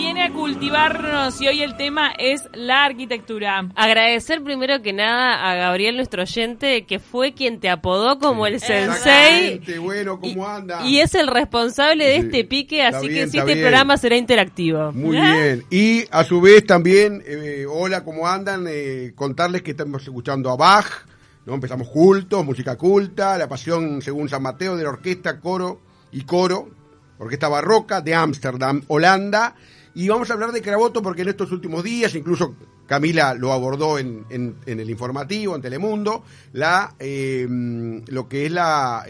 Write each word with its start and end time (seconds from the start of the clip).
viene 0.00 0.22
a 0.22 0.32
cultivarnos 0.32 1.38
y 1.42 1.48
hoy 1.48 1.60
el 1.62 1.76
tema 1.76 2.10
es 2.18 2.48
la 2.54 2.86
arquitectura. 2.86 3.68
Agradecer 3.76 4.42
primero 4.42 4.80
que 4.80 4.94
nada 4.94 5.50
a 5.50 5.54
Gabriel, 5.56 5.96
nuestro 5.96 6.22
oyente, 6.22 6.86
que 6.86 6.98
fue 6.98 7.34
quien 7.34 7.60
te 7.60 7.68
apodó 7.68 8.18
como 8.18 8.46
el 8.46 8.60
sensei. 8.60 9.60
bueno, 9.78 10.18
¿cómo 10.18 10.48
anda? 10.48 10.86
Y 10.86 11.00
es 11.00 11.14
el 11.14 11.26
responsable 11.26 12.06
de 12.06 12.16
este 12.16 12.44
pique, 12.44 12.82
así 12.82 13.08
que 13.08 13.28
sí, 13.28 13.38
este 13.38 13.56
programa 13.56 13.98
será 13.98 14.16
interactivo. 14.16 14.90
Muy 14.92 15.20
bien. 15.20 15.64
Y 15.68 16.06
a 16.10 16.24
su 16.24 16.40
vez 16.40 16.64
también, 16.64 17.22
eh, 17.26 17.66
hola, 17.68 18.02
¿cómo 18.02 18.26
andan? 18.26 18.64
Eh, 18.68 19.12
contarles 19.14 19.60
que 19.60 19.72
estamos 19.72 20.02
escuchando 20.02 20.50
a 20.50 20.56
Bach, 20.56 21.06
¿no? 21.44 21.52
Empezamos 21.52 21.88
cultos, 21.88 22.42
música 22.42 22.76
culta, 22.78 23.36
la 23.36 23.50
pasión 23.50 24.00
según 24.00 24.30
San 24.30 24.40
Mateo 24.40 24.78
de 24.78 24.84
la 24.84 24.88
orquesta, 24.88 25.38
coro 25.40 25.82
y 26.10 26.22
coro, 26.22 26.70
orquesta 27.18 27.48
barroca 27.48 28.00
de 28.00 28.14
Ámsterdam, 28.14 28.82
Holanda. 28.88 29.56
Y 29.94 30.08
vamos 30.08 30.30
a 30.30 30.34
hablar 30.34 30.52
de 30.52 30.62
Craboto 30.62 31.02
porque 31.02 31.22
en 31.22 31.28
estos 31.28 31.50
últimos 31.52 31.82
días, 31.82 32.14
incluso 32.14 32.54
Camila 32.86 33.34
lo 33.34 33.52
abordó 33.52 33.98
en, 33.98 34.24
en, 34.30 34.56
el 34.66 34.88
informativo, 34.88 35.54
en 35.54 35.62
Telemundo, 35.62 36.24
la, 36.52 36.94
eh, 36.98 37.46
lo 37.48 38.28
que 38.28 38.46
es 38.46 38.52
la, 38.52 39.04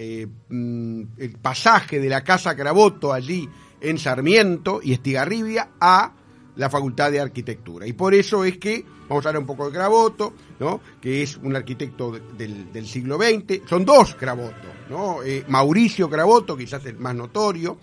mm, 0.48 1.02
el 1.18 1.32
pasaje 1.40 1.98
de 1.98 2.08
la 2.08 2.22
Casa 2.22 2.56
Craboto 2.56 3.12
allí 3.12 3.48
en 3.80 3.98
Sarmiento 3.98 4.80
y 4.82 4.92
Estigarribia 4.92 5.70
a 5.80 6.12
la 6.56 6.70
Facultad 6.70 7.10
de 7.10 7.20
Arquitectura. 7.20 7.86
Y 7.86 7.92
por 7.92 8.14
eso 8.14 8.44
es 8.44 8.58
que 8.58 8.84
vamos 9.08 9.24
a 9.24 9.30
hablar 9.30 9.40
un 9.40 9.46
poco 9.46 9.66
de 9.66 9.72
Craboto, 9.72 10.34
¿no? 10.58 10.80
que 11.00 11.22
es 11.22 11.36
un 11.36 11.56
arquitecto 11.56 12.12
del, 12.36 12.72
del 12.72 12.86
siglo 12.86 13.16
XX. 13.16 13.68
Son 13.68 13.84
dos 13.84 14.14
Craboto, 14.14 14.68
¿no? 14.88 15.22
Eh, 15.22 15.44
Mauricio 15.48 16.08
Craboto, 16.08 16.56
quizás 16.56 16.84
el 16.86 16.98
más 16.98 17.14
notorio, 17.14 17.78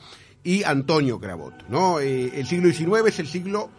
y 0.47 0.63
Antonio 0.63 1.19
Craboto. 1.19 1.65
¿no? 1.67 1.99
Eh, 1.99 2.31
el 2.39 2.47
siglo 2.47 2.71
XIX 2.71 3.05
es 3.07 3.19
el 3.19 3.27
siglo 3.27 3.69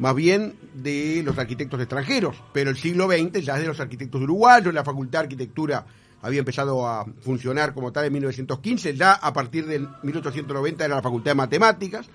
más 0.00 0.12
bien 0.12 0.56
de 0.74 1.22
los 1.24 1.38
arquitectos 1.38 1.78
extranjeros, 1.78 2.42
pero 2.52 2.68
el 2.68 2.76
siglo 2.76 3.06
XX 3.06 3.44
ya 3.44 3.54
es 3.54 3.60
de 3.60 3.68
los 3.68 3.78
arquitectos 3.78 4.20
uruguayos, 4.20 4.74
la 4.74 4.82
Facultad 4.82 5.20
de 5.20 5.24
Arquitectura 5.26 5.86
había 6.20 6.40
empezado 6.40 6.84
a 6.84 7.06
funcionar 7.20 7.72
como 7.72 7.92
tal 7.92 8.06
en 8.06 8.12
1915, 8.14 8.96
ya 8.96 9.12
a 9.12 9.32
partir 9.32 9.66
del 9.66 9.88
1890 10.02 10.84
era 10.84 10.96
la 10.96 11.02
Facultad 11.02 11.30
de 11.30 11.36
Matemáticas, 11.36 12.08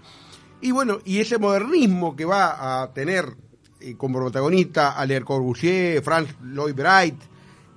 y 0.60 0.72
bueno, 0.72 1.00
y 1.06 1.20
ese 1.20 1.38
modernismo 1.38 2.14
que 2.14 2.26
va 2.26 2.82
a 2.84 2.94
tener 2.94 3.38
eh, 3.80 3.96
como 3.96 4.20
protagonista 4.20 4.92
a 4.92 5.06
Le 5.06 5.22
Corbusier, 5.22 6.04
Franz 6.04 6.36
Lloyd 6.44 6.76
Wright, 6.78 7.22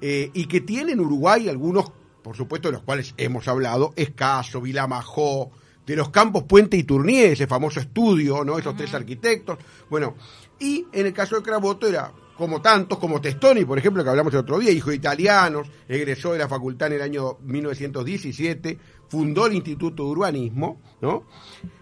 eh, 0.00 0.32
y 0.34 0.46
que 0.46 0.60
tiene 0.60 0.92
en 0.92 1.00
Uruguay 1.00 1.48
algunos, 1.48 1.92
por 2.24 2.36
supuesto, 2.36 2.68
de 2.68 2.72
los 2.72 2.82
cuales 2.82 3.14
hemos 3.18 3.46
hablado, 3.46 3.92
Escaso, 3.94 4.60
Vilamajó, 4.60 5.52
de 5.86 5.96
los 5.96 6.10
campos 6.10 6.44
Puente 6.44 6.76
y 6.76 6.84
Tournier, 6.84 7.32
ese 7.32 7.46
famoso 7.46 7.80
estudio, 7.80 8.44
¿no? 8.44 8.58
Esos 8.58 8.76
tres 8.76 8.94
arquitectos. 8.94 9.58
Bueno, 9.90 10.14
y 10.58 10.86
en 10.92 11.06
el 11.06 11.12
caso 11.12 11.36
de 11.36 11.42
Craboto 11.42 11.86
era 11.86 12.12
como 12.36 12.60
tantos, 12.60 12.98
como 12.98 13.20
Testoni, 13.20 13.64
por 13.64 13.78
ejemplo, 13.78 14.02
que 14.02 14.10
hablamos 14.10 14.32
el 14.34 14.40
otro 14.40 14.58
día, 14.58 14.70
hijo 14.70 14.90
de 14.90 14.96
italianos, 14.96 15.68
egresó 15.88 16.32
de 16.32 16.40
la 16.40 16.48
facultad 16.48 16.88
en 16.88 16.94
el 16.94 17.02
año 17.02 17.38
1917, 17.42 18.78
fundó 19.08 19.46
el 19.46 19.54
Instituto 19.54 20.04
de 20.04 20.10
Urbanismo, 20.10 20.80
¿no? 21.00 21.24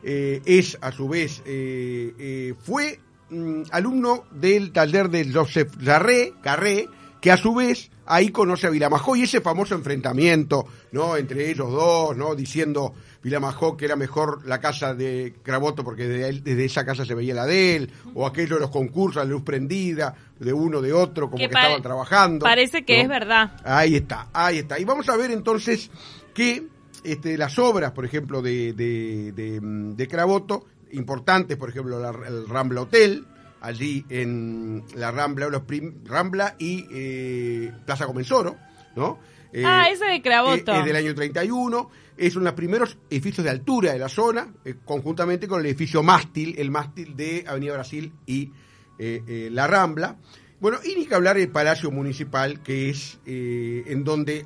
Eh, 0.03 0.43
es, 0.45 0.77
a 0.81 0.93
su 0.93 1.09
vez, 1.09 1.43
eh, 1.47 2.15
eh, 2.19 2.55
fue 2.61 3.01
mm, 3.31 3.63
alumno 3.71 4.25
del 4.31 4.73
taller 4.73 5.09
de 5.09 5.33
Joseph 5.33 5.73
Jarré, 5.83 6.35
Carré, 6.43 6.89
que 7.23 7.31
a 7.31 7.37
su 7.37 7.55
vez 7.55 7.89
ahí 8.05 8.31
conoce 8.31 8.67
a 8.67 8.71
Vilamajó 8.71 9.15
y 9.15 9.23
ese 9.23 9.41
famoso 9.41 9.77
enfrentamiento, 9.77 10.67
¿no? 10.91 11.17
Entre 11.17 11.51
ellos 11.51 11.71
dos, 11.71 12.17
¿no? 12.17 12.35
Diciendo 12.35 12.93
Vilamajó 13.23 13.77
que 13.77 13.85
era 13.85 13.95
mejor 13.95 14.45
la 14.45 14.61
casa 14.61 14.93
de 14.93 15.33
Craboto 15.45 15.85
porque 15.85 16.09
desde, 16.09 16.65
esa 16.65 16.85
casa 16.85 17.05
se 17.05 17.15
veía 17.15 17.33
la 17.33 17.47
de 17.47 17.77
él, 17.77 17.93
o 18.15 18.27
aquello 18.27 18.57
de 18.57 18.63
los 18.63 18.71
concursos, 18.71 19.25
la 19.25 19.31
luz 19.31 19.43
prendida, 19.43 20.17
de 20.41 20.53
uno, 20.53 20.83
de 20.83 20.93
otro, 20.93 21.31
como 21.31 21.39
que, 21.39 21.45
estaban 21.45 21.81
trabajando. 21.81 22.43
Parece 22.45 22.85
que 22.85 23.01
es 23.01 23.09
verdad. 23.09 23.53
Ahí 23.65 23.95
está, 23.95 24.27
ahí 24.33 24.59
está. 24.59 24.81
Y 24.81 24.85
vamos 24.85 25.09
a 25.09 25.17
ver 25.17 25.31
entonces 25.31 25.93
que 26.35 26.67
este, 27.05 27.39
las 27.39 27.57
obras, 27.61 27.93
por 27.93 28.05
ejemplo, 28.05 28.43
de, 28.43 28.73
de, 28.73 29.61
de, 29.63 30.09
Craboto, 30.09 30.67
importantes, 30.91 31.57
por 31.57 31.69
ejemplo, 31.69 32.05
el 32.27 32.49
Rambla 32.49 32.81
Hotel, 32.81 33.27
allí 33.63 34.05
en 34.09 34.85
la 34.95 35.11
Rambla, 35.11 35.49
los 35.49 35.63
Rambla 36.05 36.57
y 36.59 36.87
eh, 36.93 37.73
Plaza 37.87 38.07
Comensoro, 38.07 38.57
¿no? 38.97 39.19
ah, 39.65 39.89
ese 39.91 40.05
de 40.05 40.21
Craboto. 40.21 40.73
Eh, 40.73 40.81
es 40.81 40.85
del 40.85 40.97
año 40.97 41.15
31 41.15 41.91
es 42.17 42.37
uno 42.37 42.45
de 42.45 42.51
los 42.51 42.57
primeros 42.57 42.97
edificios 43.11 43.45
de 43.45 43.51
altura 43.51 43.93
de 43.93 43.99
la 43.99 44.09
zona, 44.09 44.53
eh, 44.65 44.75
conjuntamente 44.85 45.49
con 45.49 45.61
el 45.61 45.67
edificio 45.67 46.03
mástil, 46.03 46.55
el 46.59 46.71
mástil 46.71 47.17
de 47.17 47.45
Avenida 47.47 47.75
Brasil 47.75 48.13
y 48.27 48.51
eh, 48.99 49.23
eh, 49.27 49.49
La 49.51 49.67
Rambla. 49.67 50.17
Bueno, 50.61 50.79
y 50.85 50.95
ni 50.95 51.07
que 51.07 51.15
hablar 51.15 51.37
del 51.37 51.49
Palacio 51.49 51.91
Municipal, 51.91 52.63
que 52.63 52.89
es 52.91 53.19
en 53.27 54.05
donde 54.05 54.45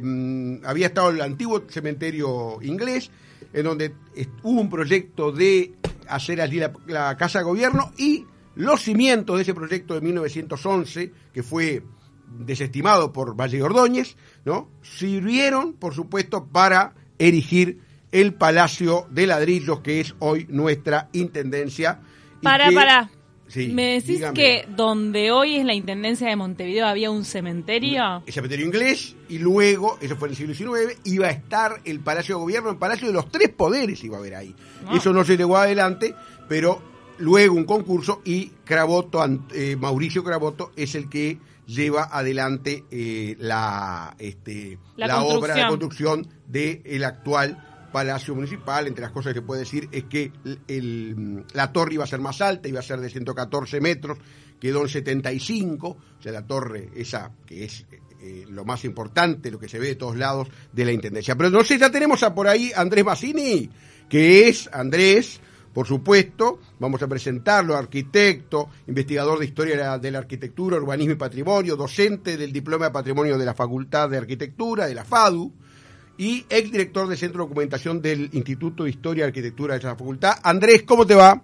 mm, 0.00 0.64
había 0.64 0.86
estado 0.86 1.10
el 1.10 1.20
antiguo 1.20 1.64
cementerio 1.68 2.62
inglés, 2.62 3.10
en 3.52 3.64
donde 3.64 3.94
hubo 4.42 4.60
un 4.60 4.70
proyecto 4.70 5.32
de 5.32 5.74
hacer 6.08 6.40
allí 6.40 6.60
la, 6.86 7.16
Casa 7.16 7.40
de 7.40 7.44
Gobierno 7.44 7.92
y 7.96 8.26
los 8.54 8.82
cimientos 8.82 9.36
de 9.36 9.42
ese 9.42 9.54
proyecto 9.54 9.94
de 9.94 10.00
1911, 10.00 11.12
que 11.32 11.42
fue 11.42 11.82
desestimado 12.38 13.12
por 13.12 13.34
Valle 13.34 13.62
Ordóñez, 13.62 14.16
¿no? 14.44 14.70
Sirvieron, 14.82 15.74
por 15.74 15.94
supuesto, 15.94 16.46
para 16.46 16.94
erigir 17.18 17.80
el 18.10 18.34
Palacio 18.34 19.06
de 19.10 19.26
Ladrillos, 19.26 19.80
que 19.80 20.00
es 20.00 20.14
hoy 20.18 20.46
nuestra 20.48 21.08
intendencia. 21.12 22.00
Para, 22.42 22.70
para. 22.72 23.10
¿Me 23.56 23.94
decís 23.94 24.22
que 24.34 24.66
donde 24.68 25.30
hoy 25.30 25.56
es 25.56 25.64
la 25.64 25.74
Intendencia 25.74 26.28
de 26.28 26.36
Montevideo 26.36 26.86
había 26.86 27.10
un 27.10 27.24
cementerio? 27.24 28.22
El 28.26 28.32
cementerio 28.32 28.66
inglés, 28.66 29.16
y 29.28 29.38
luego, 29.38 29.98
eso 30.00 30.16
fue 30.16 30.28
en 30.28 30.32
el 30.32 30.36
siglo 30.54 30.74
XIX, 30.74 30.98
iba 31.04 31.26
a 31.26 31.30
estar 31.30 31.80
el 31.84 32.00
Palacio 32.00 32.36
de 32.36 32.40
Gobierno, 32.40 32.70
el 32.70 32.78
Palacio 32.78 33.08
de 33.08 33.12
los 33.12 33.30
Tres 33.30 33.50
Poderes 33.50 34.02
iba 34.04 34.16
a 34.16 34.20
haber 34.20 34.34
ahí. 34.34 34.54
Ah. 34.86 34.94
Eso 34.96 35.12
no 35.12 35.24
se 35.24 35.36
llegó 35.36 35.56
adelante, 35.56 36.14
pero 36.48 36.82
luego 37.18 37.54
un 37.54 37.64
concurso 37.64 38.22
y 38.24 38.50
Craboto, 38.64 39.24
eh, 39.54 39.76
Mauricio 39.76 40.24
Craboto 40.24 40.72
es 40.76 40.94
el 40.94 41.08
que 41.08 41.38
lleva 41.66 42.08
adelante 42.10 42.84
eh, 42.90 43.36
la, 43.38 44.14
este, 44.18 44.78
la, 44.96 45.22
obra 45.22 45.54
de 45.54 45.66
construcción 45.68 46.26
del 46.46 47.04
actual 47.04 47.71
Palacio 47.92 48.34
Municipal. 48.34 48.86
Entre 48.86 49.02
las 49.02 49.12
cosas 49.12 49.34
que 49.34 49.42
puede 49.42 49.60
decir 49.60 49.88
es 49.92 50.04
que 50.04 50.32
el, 50.68 51.44
la 51.52 51.72
torre 51.72 51.94
iba 51.94 52.04
a 52.04 52.08
ser 52.08 52.20
más 52.20 52.40
alta, 52.40 52.68
iba 52.68 52.80
a 52.80 52.82
ser 52.82 53.00
de 53.00 53.10
114 53.10 53.80
metros, 53.80 54.18
quedó 54.58 54.82
en 54.82 54.88
75, 54.88 55.88
o 55.88 56.22
sea, 56.22 56.32
la 56.32 56.46
torre 56.46 56.88
esa 56.96 57.32
que 57.46 57.64
es 57.64 57.84
eh, 58.20 58.46
lo 58.48 58.64
más 58.64 58.84
importante, 58.84 59.50
lo 59.50 59.58
que 59.58 59.68
se 59.68 59.78
ve 59.78 59.88
de 59.88 59.96
todos 59.96 60.16
lados 60.16 60.48
de 60.72 60.84
la 60.84 60.92
Intendencia. 60.92 61.36
Pero 61.36 61.62
sé, 61.64 61.78
ya 61.78 61.90
tenemos 61.90 62.22
a 62.22 62.34
por 62.34 62.48
ahí 62.48 62.72
Andrés 62.74 63.04
Massini, 63.04 63.68
que 64.08 64.48
es 64.48 64.68
Andrés 64.72 65.40
por 65.72 65.86
supuesto, 65.86 66.60
vamos 66.78 67.02
a 67.02 67.08
presentarlo, 67.08 67.76
arquitecto, 67.76 68.68
investigador 68.86 69.38
de 69.38 69.46
historia 69.46 69.98
de 69.98 70.10
la 70.10 70.18
arquitectura, 70.18 70.76
urbanismo 70.76 71.12
y 71.12 71.16
patrimonio, 71.16 71.76
docente 71.76 72.36
del 72.36 72.52
diploma 72.52 72.86
de 72.86 72.90
patrimonio 72.90 73.38
de 73.38 73.46
la 73.46 73.54
Facultad 73.54 74.10
de 74.10 74.18
Arquitectura, 74.18 74.86
de 74.86 74.94
la 74.94 75.04
FADU, 75.04 75.50
y 76.16 76.44
exdirector 76.48 77.08
del 77.08 77.18
Centro 77.18 77.42
de 77.42 77.48
Documentación 77.48 78.02
del 78.02 78.28
Instituto 78.32 78.84
de 78.84 78.90
Historia 78.90 79.24
y 79.24 79.28
Arquitectura 79.28 79.74
de 79.74 79.80
esa 79.80 79.96
facultad. 79.96 80.34
Andrés, 80.42 80.82
¿cómo 80.82 81.06
te 81.06 81.14
va? 81.14 81.40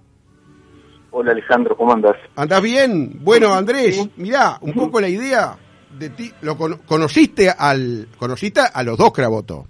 Hola 1.11 1.33
Alejandro, 1.33 1.77
¿cómo 1.77 1.93
andas? 1.93 2.17
¿Andás 2.37 2.63
bien? 2.63 3.21
Bueno, 3.23 3.55
Andrés, 3.55 4.09
mirá, 4.17 4.59
un 4.61 4.75
poco 4.75 5.01
la 5.01 5.09
idea 5.09 5.57
de 5.99 6.11
ti, 6.11 6.31
lo 6.43 6.57
conociste 6.57 7.51
al 7.51 8.09
conociste 8.19 8.61
a 8.73 8.83
los 8.83 8.99
dos 8.99 9.13
Craboto. 9.13 9.67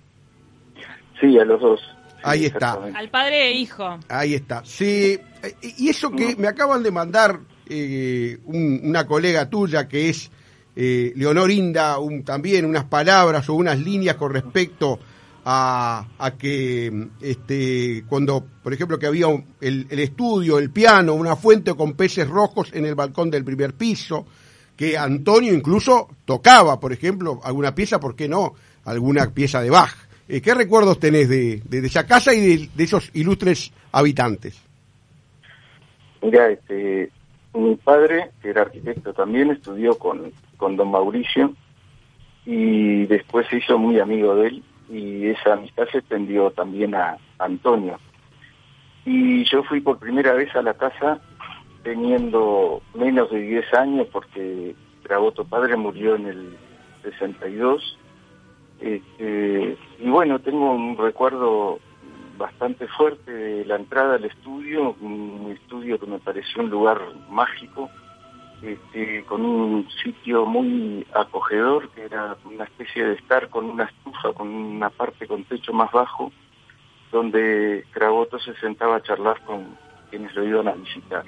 Sí, 1.20 1.38
a 1.38 1.44
los 1.44 1.60
dos. 1.60 1.80
Ahí 2.22 2.46
está. 2.46 2.72
Al 2.94 3.08
padre 3.10 3.48
e 3.48 3.52
hijo. 3.52 3.98
Ahí 4.08 4.34
está. 4.34 4.64
Sí, 4.64 5.18
y 5.78 5.88
eso 5.88 6.10
que 6.10 6.34
me 6.36 6.48
acaban 6.48 6.82
de 6.82 6.90
mandar 6.90 7.38
eh, 7.68 8.38
una 8.44 9.06
colega 9.06 9.48
tuya 9.48 9.86
que 9.88 10.08
es 10.08 10.30
eh, 10.80 11.12
Leonor 11.16 11.50
Inda, 11.50 11.98
un, 11.98 12.22
también 12.22 12.64
unas 12.64 12.84
palabras 12.84 13.48
o 13.48 13.54
unas 13.54 13.80
líneas 13.80 14.14
con 14.14 14.32
respecto 14.32 15.00
a, 15.44 16.06
que 16.38 17.08
este, 17.20 18.04
cuando, 18.08 18.46
por 18.62 18.72
ejemplo, 18.72 18.96
que 18.96 19.08
había 19.08 19.26
el, 19.60 19.86
estudio, 19.90 20.56
el 20.56 20.70
piano, 20.70 21.14
una 21.14 21.34
fuente 21.34 21.74
con 21.74 21.94
peces 21.94 22.28
rojos 22.28 22.70
en 22.72 22.86
el 22.86 22.94
balcón 22.94 23.28
del 23.28 23.42
primer 23.42 23.74
piso, 23.74 24.24
que 24.76 24.96
Antonio 24.96 25.52
incluso 25.52 26.10
tocaba, 26.24 26.78
por 26.78 26.92
ejemplo, 26.92 27.40
alguna 27.42 27.74
pieza, 27.74 27.98
¿por 27.98 28.14
qué 28.14 28.28
no? 28.28 28.54
Alguna 28.84 29.28
pieza 29.30 29.60
de 29.60 29.70
Bach. 29.70 29.96
Eh, 30.28 30.40
¿Qué 30.40 30.54
recuerdos 30.54 31.00
tenés 31.00 31.28
de, 31.28 31.60
de, 31.64 31.78
esa 31.84 32.06
casa 32.06 32.32
y 32.32 32.68
de, 32.68 32.84
esos 32.84 33.10
ilustres 33.14 33.72
habitantes? 33.90 34.62
Mira, 36.22 36.52
este, 36.52 37.10
mi 37.54 37.74
padre, 37.74 38.30
que 38.40 38.50
era 38.50 38.62
arquitecto 38.62 39.12
también, 39.12 39.50
estudió 39.50 39.98
con, 39.98 40.30
con 40.58 40.76
don 40.76 40.90
Mauricio 40.90 41.54
y 42.44 43.06
después 43.06 43.46
se 43.48 43.56
hizo 43.56 43.78
muy 43.78 43.98
amigo 43.98 44.34
de 44.36 44.48
él 44.48 44.62
y 44.90 45.26
esa 45.28 45.54
amistad 45.54 45.86
se 45.90 45.98
extendió 45.98 46.50
también 46.50 46.94
a 46.94 47.16
Antonio. 47.38 47.98
Y 49.06 49.44
yo 49.44 49.62
fui 49.62 49.80
por 49.80 49.98
primera 49.98 50.34
vez 50.34 50.54
a 50.54 50.62
la 50.62 50.74
casa 50.74 51.20
teniendo 51.82 52.82
menos 52.94 53.30
de 53.30 53.40
10 53.40 53.74
años 53.74 54.06
porque 54.12 54.74
Graboto 55.04 55.44
padre 55.44 55.76
murió 55.76 56.16
en 56.16 56.26
el 56.26 56.56
62. 57.02 57.98
Este, 58.80 59.76
y 59.98 60.08
bueno, 60.08 60.38
tengo 60.40 60.72
un 60.72 60.96
recuerdo 60.96 61.78
bastante 62.36 62.86
fuerte 62.88 63.32
de 63.32 63.64
la 63.64 63.76
entrada 63.76 64.16
al 64.16 64.24
estudio, 64.24 64.94
un 65.00 65.56
estudio 65.58 65.98
que 65.98 66.06
me 66.06 66.18
pareció 66.18 66.62
un 66.62 66.70
lugar 66.70 67.00
mágico, 67.28 67.90
este, 68.62 69.24
con 69.24 69.44
un 69.44 69.88
sitio 70.02 70.44
muy 70.46 71.06
acogedor, 71.14 71.88
que 71.90 72.02
era 72.02 72.36
una 72.44 72.64
especie 72.64 73.04
de 73.04 73.14
estar 73.14 73.48
con 73.48 73.66
una 73.66 73.84
estufa, 73.84 74.32
con 74.32 74.48
una 74.48 74.90
parte 74.90 75.26
con 75.26 75.44
techo 75.44 75.72
más 75.72 75.92
bajo, 75.92 76.32
donde 77.12 77.84
Craboto 77.92 78.38
se 78.38 78.54
sentaba 78.56 78.96
a 78.96 79.02
charlar 79.02 79.40
con 79.44 79.76
quienes 80.10 80.34
lo 80.34 80.44
iban 80.44 80.68
a 80.68 80.72
visitar. 80.72 81.24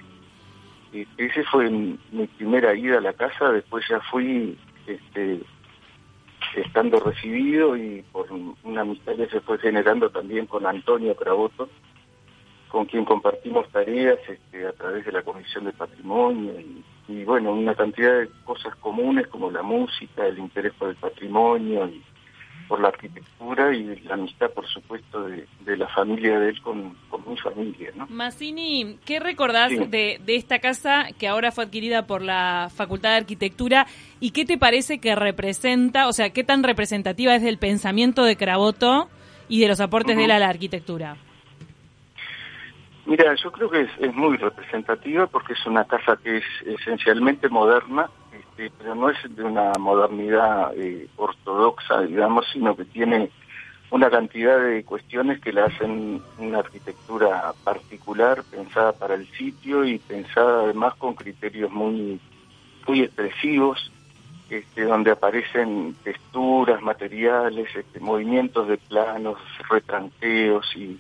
Y 0.92 1.06
ese 1.16 1.44
fue 1.44 1.70
mi 1.70 2.26
primera 2.36 2.74
ida 2.74 2.98
a 2.98 3.02
la 3.02 3.12
casa, 3.12 3.52
después 3.52 3.86
ya 3.88 4.00
fui 4.10 4.58
este, 4.86 5.40
estando 6.56 6.98
recibido 6.98 7.76
y 7.76 8.02
por 8.10 8.26
una 8.64 8.80
amistad 8.80 9.14
que 9.14 9.28
se 9.28 9.40
fue 9.40 9.58
generando 9.58 10.10
también 10.10 10.46
con 10.46 10.66
Antonio 10.66 11.14
Craboto, 11.14 11.68
con 12.68 12.86
quien 12.86 13.04
compartimos 13.04 13.68
tareas 13.70 14.18
este, 14.28 14.66
a 14.66 14.72
través 14.72 15.04
de 15.04 15.12
la 15.12 15.22
Comisión 15.22 15.64
de 15.64 15.72
Patrimonio 15.72 16.58
y, 16.58 16.84
y, 17.10 17.24
bueno, 17.24 17.52
una 17.52 17.74
cantidad 17.74 18.20
de 18.20 18.28
cosas 18.44 18.74
comunes 18.76 19.26
como 19.26 19.50
la 19.50 19.62
música, 19.62 20.26
el 20.26 20.38
interés 20.38 20.72
por 20.74 20.90
el 20.90 20.96
patrimonio 20.96 21.86
y 21.88 22.02
por 22.68 22.80
la 22.80 22.88
arquitectura 22.88 23.74
y 23.74 23.98
la 24.02 24.14
amistad, 24.14 24.50
por 24.50 24.64
supuesto, 24.68 25.24
de, 25.24 25.76
la 25.76 25.88
familia 25.88 26.38
de 26.38 26.50
él 26.50 26.62
con, 26.62 26.96
mi 27.26 27.36
familia. 27.36 27.90
¿no? 27.96 28.06
Massini, 28.08 28.96
¿qué 29.04 29.18
recordás 29.18 29.70
de, 29.70 30.20
de 30.24 30.36
esta 30.36 30.60
casa 30.60 31.08
que 31.18 31.26
ahora 31.26 31.50
fue 31.50 31.64
adquirida 31.64 32.06
por 32.06 32.22
la 32.22 32.70
Facultad 32.72 33.10
de 33.10 33.16
Arquitectura 33.16 33.88
y 34.20 34.30
qué 34.30 34.44
te 34.44 34.56
parece 34.56 35.00
que 35.00 35.16
representa, 35.16 36.06
o 36.06 36.12
sea, 36.12 36.30
qué 36.30 36.44
tan 36.44 36.62
representativa 36.62 37.34
es 37.34 37.42
del 37.42 37.58
pensamiento 37.58 38.22
de 38.22 38.36
Craboto 38.36 39.08
y 39.48 39.60
de 39.60 39.66
los 39.66 39.80
aportes 39.80 40.16
de 40.16 40.24
él 40.26 40.30
a 40.30 40.38
la 40.38 40.48
arquitectura? 40.48 41.16
Mira, 43.10 43.34
yo 43.34 43.50
creo 43.50 43.68
que 43.68 43.88
es, 43.98 44.14
muy 44.14 44.36
representativa 44.36 45.26
porque 45.26 45.54
es 45.54 45.66
una 45.66 45.84
casa 45.84 46.16
que 46.22 46.36
es 46.36 46.44
esencialmente 46.64 47.48
moderna, 47.48 48.08
este, 48.32 48.70
pero 48.78 48.94
no 48.94 49.10
es 49.10 49.16
de 49.34 49.42
una 49.42 49.72
modernidad 49.80 50.72
eh, 50.76 51.08
ortodoxa, 51.16 52.02
digamos, 52.02 52.46
sino 52.52 52.76
que 52.76 52.84
tiene 52.84 53.28
una 53.90 54.10
cantidad 54.10 54.62
de 54.62 54.84
cuestiones 54.84 55.40
que 55.40 55.52
la 55.52 55.64
hacen 55.64 56.22
una 56.38 56.60
arquitectura 56.60 57.52
particular, 57.64 58.44
pensada 58.48 58.92
para 58.92 59.14
el 59.14 59.26
sitio 59.32 59.84
y 59.84 59.98
pensada 59.98 60.62
además 60.62 60.94
con 60.94 61.14
criterios 61.14 61.72
muy, 61.72 62.20
muy 62.86 63.00
expresivos, 63.00 63.90
este, 64.50 64.84
donde 64.84 65.10
aparecen 65.10 65.96
texturas, 66.04 66.80
materiales, 66.80 67.74
este, 67.74 67.98
movimientos 67.98 68.68
de 68.68 68.78
planos, 68.78 69.38
retranqueos 69.68 70.76
y 70.76 70.96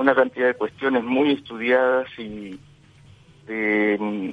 una 0.00 0.14
cantidad 0.14 0.46
de 0.46 0.54
cuestiones 0.54 1.04
muy 1.04 1.32
estudiadas 1.32 2.08
y 2.18 2.58
de 3.46 3.98
mm, 4.00 4.30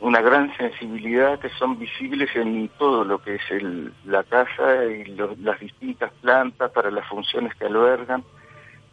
una 0.00 0.22
gran 0.22 0.56
sensibilidad 0.56 1.38
que 1.38 1.50
son 1.50 1.78
visibles 1.78 2.34
en 2.34 2.70
todo 2.78 3.04
lo 3.04 3.18
que 3.22 3.34
es 3.34 3.42
el, 3.50 3.92
la 4.06 4.22
casa 4.22 4.86
y 4.86 5.04
las 5.42 5.60
distintas 5.60 6.10
plantas 6.22 6.70
para 6.70 6.90
las 6.90 7.06
funciones 7.06 7.54
que 7.56 7.66
albergan 7.66 8.24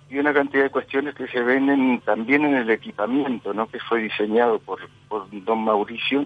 y 0.09 0.19
una 0.19 0.33
cantidad 0.33 0.63
de 0.63 0.71
cuestiones 0.71 1.15
que 1.15 1.27
se 1.27 1.41
ven 1.41 2.01
también 2.01 2.43
en 2.43 2.55
el 2.55 2.69
equipamiento, 2.69 3.53
¿no? 3.53 3.67
que 3.67 3.79
fue 3.79 4.01
diseñado 4.01 4.59
por, 4.59 4.81
por 5.07 5.25
don 5.31 5.63
Mauricio 5.63 6.25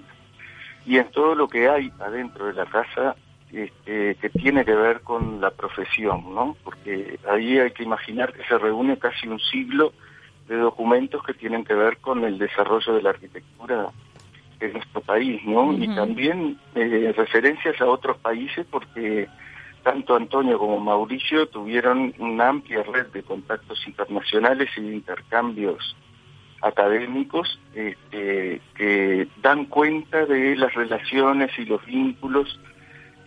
y 0.87 0.97
en 0.97 1.11
todo 1.11 1.35
lo 1.35 1.47
que 1.47 1.69
hay 1.69 1.91
adentro 1.99 2.47
de 2.47 2.53
la 2.53 2.65
casa 2.65 3.15
este, 3.51 4.15
que 4.15 4.29
tiene 4.29 4.65
que 4.65 4.75
ver 4.75 5.01
con 5.01 5.39
la 5.41 5.51
profesión, 5.51 6.33
¿no? 6.33 6.55
Porque 6.63 7.19
ahí 7.29 7.59
hay 7.59 7.71
que 7.71 7.83
imaginar 7.83 8.33
que 8.33 8.43
se 8.43 8.57
reúne 8.57 8.97
casi 8.97 9.27
un 9.27 9.39
siglo 9.39 9.93
de 10.47 10.57
documentos 10.57 11.23
que 11.23 11.33
tienen 11.33 11.63
que 11.63 11.73
ver 11.73 11.97
con 11.97 12.23
el 12.23 12.37
desarrollo 12.37 12.93
de 12.93 13.01
la 13.01 13.11
arquitectura 13.11 13.87
en 14.59 14.73
nuestro 14.73 15.01
país, 15.01 15.41
¿no? 15.45 15.73
Y 15.73 15.87
también 15.95 16.57
eh, 16.75 17.13
referencias 17.15 17.79
a 17.81 17.85
otros 17.85 18.17
países 18.17 18.65
porque 18.69 19.27
tanto 19.83 20.15
Antonio 20.15 20.57
como 20.57 20.79
Mauricio 20.79 21.47
tuvieron 21.47 22.13
una 22.17 22.49
amplia 22.49 22.83
red 22.83 23.07
de 23.07 23.23
contactos 23.23 23.85
internacionales 23.87 24.69
y 24.77 24.81
de 24.81 24.95
intercambios 24.95 25.95
académicos 26.61 27.59
este, 27.75 28.61
que 28.75 29.27
dan 29.41 29.65
cuenta 29.65 30.25
de 30.25 30.55
las 30.55 30.73
relaciones 30.73 31.51
y 31.59 31.65
los 31.65 31.85
vínculos 31.85 32.59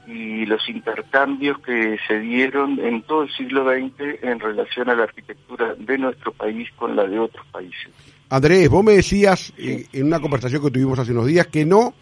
y 0.08 0.46
los 0.46 0.66
intercambios 0.70 1.58
que 1.60 1.98
se 2.06 2.18
dieron 2.18 2.80
en 2.80 3.02
todo 3.02 3.24
el 3.24 3.30
siglo 3.32 3.64
XX 3.64 4.22
en 4.22 4.40
relación 4.40 4.88
a 4.88 4.94
la 4.94 5.02
arquitectura 5.02 5.74
de 5.78 5.98
nuestro 5.98 6.32
país 6.32 6.68
con 6.76 6.96
la 6.96 7.06
de 7.06 7.18
otros 7.18 7.46
países. 7.48 7.90
Andrés, 8.30 8.70
vos 8.70 8.82
me 8.82 8.92
decías 8.92 9.52
eh, 9.58 9.86
en 9.92 10.06
una 10.06 10.20
conversación 10.20 10.62
que 10.62 10.70
tuvimos 10.70 10.98
hace 10.98 11.12
unos 11.12 11.26
días 11.26 11.46
que 11.48 11.66
no, 11.66 11.92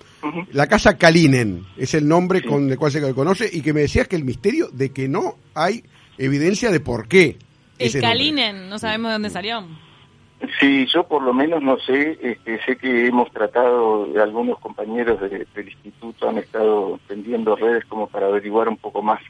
la 0.53 0.67
casa 0.67 0.97
Kalinen 0.97 1.65
es 1.77 1.95
el 1.95 2.07
nombre 2.07 2.43
con 2.43 2.71
el 2.71 2.79
cual 2.79 2.93
se 2.93 3.15
conoce 3.15 3.49
y 3.53 3.61
que 3.61 3.73
me 3.73 3.83
decías 3.83 4.09
que 4.09 4.17
el 4.17 4.25
misterio 4.25 4.69
de 4.73 4.91
que 4.91 5.09
no 5.09 5.37
hay 5.55 5.85
evidencia 6.19 6.71
de 6.71 6.81
por 6.81 7.09
qué. 7.09 7.39
El 7.79 8.01
Kalinen, 8.01 8.69
no 8.69 8.79
sabemos 8.79 9.11
de 9.11 9.13
dónde 9.15 9.31
salió. 9.31 9.65
Sí, 10.59 10.87
yo 10.87 11.07
por 11.07 11.23
lo 11.23 11.35
menos 11.35 11.63
no 11.63 11.79
sé, 11.79 12.19
este, 12.23 12.63
sé 12.65 12.77
que 12.77 13.07
hemos 13.07 13.31
tratado, 13.31 14.09
algunos 14.21 14.59
compañeros 14.59 15.21
del 15.21 15.69
instituto 15.69 16.29
han 16.29 16.39
estado 16.39 16.99
tendiendo 17.07 17.57
redes 17.57 17.85
como 17.85 18.07
para 18.07 18.27
averiguar 18.27 18.69
un 18.69 18.79
poco 18.79 19.03
más. 19.03 19.21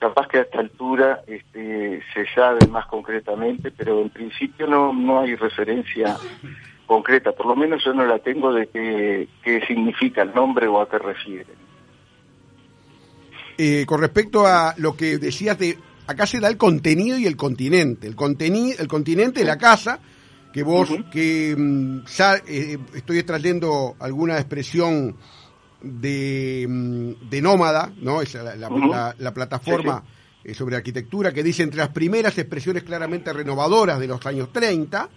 Capaz 0.00 0.26
que 0.26 0.38
a 0.38 0.42
esta 0.42 0.58
altura 0.58 1.20
este, 1.28 2.02
se 2.12 2.26
sabe 2.34 2.66
más 2.66 2.86
concretamente, 2.86 3.70
pero 3.70 4.00
en 4.00 4.10
principio 4.10 4.66
no, 4.66 4.92
no 4.92 5.20
hay 5.20 5.36
referencia 5.36 6.16
concreta, 6.86 7.32
por 7.32 7.46
lo 7.46 7.56
menos 7.56 7.82
yo 7.84 7.94
no 7.94 8.04
la 8.04 8.18
tengo 8.18 8.52
de 8.52 8.66
qué, 8.66 9.28
qué 9.42 9.64
significa 9.66 10.22
el 10.22 10.34
nombre 10.34 10.66
o 10.66 10.80
a 10.80 10.88
qué 10.88 10.98
refiere. 10.98 11.46
Eh, 13.56 13.84
con 13.86 14.00
respecto 14.00 14.46
a 14.46 14.74
lo 14.78 14.96
que 14.96 15.18
decías 15.18 15.56
de, 15.58 15.78
acá 16.08 16.26
se 16.26 16.40
da 16.40 16.48
el 16.48 16.56
contenido 16.56 17.16
y 17.16 17.26
el 17.26 17.36
continente, 17.36 18.08
el, 18.08 18.16
contenido, 18.16 18.76
el 18.80 18.88
continente 18.88 19.40
de 19.40 19.46
la 19.46 19.56
casa, 19.56 20.00
que 20.54 20.62
vos, 20.62 20.88
que 21.10 21.52
mm, 21.58 22.02
eh, 22.46 22.78
estoy 22.94 23.18
extrayendo 23.18 23.96
alguna 23.98 24.36
expresión 24.36 25.16
de, 25.82 26.64
mm, 26.68 27.28
de 27.28 27.42
nómada, 27.42 27.92
¿no? 28.00 28.22
Es 28.22 28.34
la, 28.34 29.34
plataforma 29.34 30.04
eh, 30.44 30.54
sobre 30.54 30.76
arquitectura 30.76 31.32
que 31.32 31.42
dice 31.42 31.64
entre 31.64 31.78
las 31.78 31.88
primeras 31.88 32.38
expresiones 32.38 32.84
claramente 32.84 33.32
renovadoras 33.32 33.98
de 33.98 34.06
los 34.06 34.24
años 34.26 34.52
30 34.52 35.08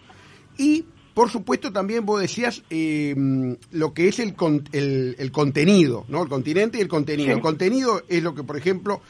y 0.58 0.86
por 1.14 1.30
supuesto, 1.30 1.72
también 1.72 2.04
vos 2.04 2.20
decías 2.20 2.64
eh, 2.72 3.14
mm, 3.16 3.54
lo 3.74 3.94
que 3.94 4.08
es 4.08 4.18
el, 4.18 4.36
el, 4.72 5.16
el, 5.20 5.32
contenido, 5.32 6.06
¿no? 6.08 6.24
El 6.24 6.30
continente 6.30 6.80
y 6.80 6.82
el 6.82 6.88
contenido. 6.88 7.36
El 7.36 7.42
contenido 7.42 8.02
es 8.08 8.24
lo 8.24 8.34
que, 8.34 8.44
por 8.44 8.58
ejemplo, 8.58 9.02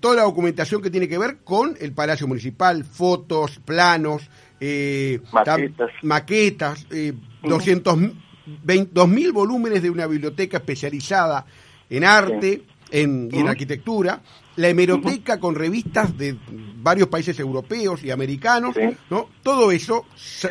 toda 0.00 0.16
la 0.16 0.22
documentación 0.22 0.82
que 0.82 0.90
tiene 0.90 1.08
que 1.08 1.18
ver 1.18 1.38
con 1.44 1.76
el 1.80 1.92
Palacio 1.92 2.28
Municipal, 2.28 2.84
fotos, 2.84 3.58
planos, 3.64 4.28
eh, 4.64 5.20
maquetas, 5.32 5.90
maquetas 6.02 6.86
eh, 6.92 7.12
2.000 7.42 9.32
volúmenes 9.32 9.82
de 9.82 9.90
una 9.90 10.06
biblioteca 10.06 10.58
especializada 10.58 11.44
en 11.90 12.04
arte 12.04 12.62
en, 12.92 13.28
y 13.32 13.40
en 13.40 13.48
arquitectura, 13.48 14.22
la 14.54 14.68
hemeroteca 14.68 15.40
con 15.40 15.56
revistas 15.56 16.16
de 16.16 16.36
varios 16.76 17.08
países 17.08 17.40
europeos 17.40 18.04
y 18.04 18.12
americanos, 18.12 18.76
¿no? 19.10 19.28
Todo 19.42 19.72
eso 19.72 20.06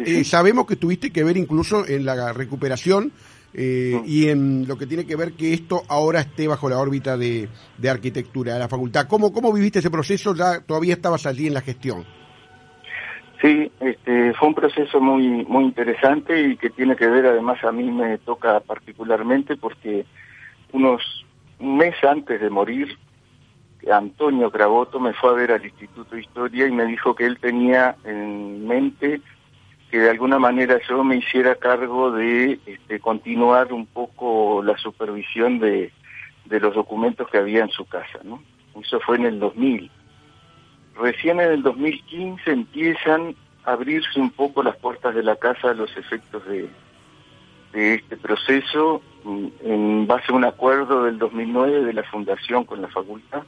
eh, 0.05 0.25
sabemos 0.25 0.65
que 0.65 0.75
tuviste 0.75 1.11
que 1.11 1.23
ver 1.23 1.37
incluso 1.37 1.87
en 1.87 2.03
la 2.03 2.33
recuperación 2.33 3.13
eh, 3.53 4.01
y 4.05 4.27
en 4.27 4.67
lo 4.67 4.77
que 4.77 4.87
tiene 4.87 5.05
que 5.05 5.15
ver 5.15 5.33
que 5.33 5.53
esto 5.53 5.83
ahora 5.87 6.19
esté 6.19 6.49
bajo 6.49 6.67
la 6.67 6.79
órbita 6.79 7.15
de, 7.15 7.47
de 7.77 7.89
arquitectura 7.89 8.55
de 8.55 8.59
la 8.59 8.67
facultad. 8.67 9.07
¿Cómo, 9.07 9.31
¿Cómo 9.31 9.53
viviste 9.53 9.79
ese 9.79 9.89
proceso? 9.89 10.35
Ya 10.35 10.59
todavía 10.59 10.95
estabas 10.95 11.25
allí 11.25 11.47
en 11.47 11.53
la 11.53 11.61
gestión. 11.61 12.05
Sí, 13.41 13.71
este, 13.79 14.33
fue 14.35 14.49
un 14.49 14.53
proceso 14.53 15.01
muy 15.01 15.43
muy 15.45 15.63
interesante 15.63 16.39
y 16.39 16.57
que 16.57 16.69
tiene 16.69 16.95
que 16.95 17.07
ver, 17.07 17.25
además 17.25 17.63
a 17.63 17.71
mí 17.71 17.89
me 17.89 18.19
toca 18.19 18.59
particularmente 18.59 19.55
porque 19.57 20.05
unos 20.71 21.25
un 21.59 21.77
mes 21.77 21.95
antes 22.03 22.39
de 22.39 22.49
morir, 22.51 22.97
Antonio 23.91 24.51
Craboto 24.51 24.99
me 24.99 25.13
fue 25.13 25.31
a 25.31 25.33
ver 25.33 25.51
al 25.51 25.65
Instituto 25.65 26.15
de 26.15 26.21
Historia 26.21 26.67
y 26.67 26.71
me 26.71 26.85
dijo 26.85 27.15
que 27.15 27.25
él 27.25 27.39
tenía 27.39 27.95
en 28.03 28.67
mente 28.67 29.21
que 29.89 29.97
de 29.97 30.09
alguna 30.11 30.37
manera 30.37 30.79
yo 30.87 31.03
me 31.03 31.17
hiciera 31.17 31.55
cargo 31.55 32.11
de 32.11 32.59
este, 32.65 32.99
continuar 32.99 33.73
un 33.73 33.87
poco 33.87 34.61
la 34.63 34.77
supervisión 34.77 35.59
de, 35.59 35.91
de 36.45 36.59
los 36.59 36.75
documentos 36.75 37.27
que 37.29 37.39
había 37.39 37.63
en 37.63 37.71
su 37.71 37.85
casa, 37.85 38.19
¿no? 38.23 38.41
Eso 38.79 38.99
fue 39.01 39.17
en 39.17 39.25
el 39.25 39.39
2000 39.39 39.91
recién 40.95 41.39
en 41.39 41.51
el 41.51 41.63
2015 41.63 42.51
empiezan 42.51 43.35
abrirse 43.63 44.19
un 44.19 44.31
poco 44.31 44.63
las 44.63 44.75
puertas 44.77 45.13
de 45.13 45.23
la 45.23 45.35
casa 45.35 45.69
a 45.69 45.73
los 45.73 45.95
efectos 45.95 46.43
de, 46.45 46.69
este 47.73 48.17
proceso 48.17 49.01
mm, 49.23 49.47
en 49.63 50.07
base 50.07 50.31
a 50.31 50.35
un 50.35 50.43
acuerdo 50.43 51.03
del 51.03 51.17
2009 51.19 51.85
de 51.85 51.93
la 51.93 52.03
Fundación 52.03 52.65
con 52.65 52.81
la 52.81 52.89
facultad 52.89 53.43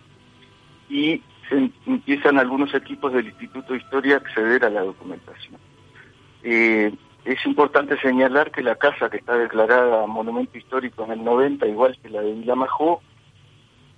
y 0.89 1.21
se 1.49 1.69
empiezan 1.85 2.39
algunos 2.39 2.73
equipos 2.73 3.11
del 3.11 3.27
Instituto 3.27 3.73
de 3.73 3.79
Historia 3.79 4.15
a 4.15 4.17
acceder 4.19 4.63
a 4.63 4.69
la 4.69 4.81
documentación. 4.81 5.59
Eh, 6.43 6.93
es 7.25 7.45
importante 7.45 7.97
señalar 7.99 8.51
que 8.51 8.61
la 8.61 8.75
casa 8.75 9.09
que 9.09 9.17
está 9.17 9.37
declarada 9.37 10.07
monumento 10.07 10.57
histórico 10.57 11.05
en 11.05 11.11
el 11.11 11.23
90, 11.23 11.67
igual 11.67 11.97
que 12.01 12.09
la 12.09 12.21
de 12.21 12.33
Vilamajó, 12.33 13.01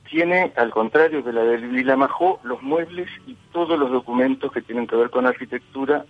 tiene, 0.09 0.51
al 0.55 0.71
contrario 0.71 1.23
que 1.23 1.33
la 1.33 1.43
de 1.43 1.57
Vilamajó, 1.57 2.39
los 2.43 2.61
muebles 2.61 3.09
y 3.27 3.35
todos 3.51 3.77
los 3.77 3.91
documentos 3.91 4.51
que 4.51 4.61
tienen 4.61 4.87
que 4.87 4.95
ver 4.95 5.09
con 5.09 5.25
arquitectura 5.25 6.05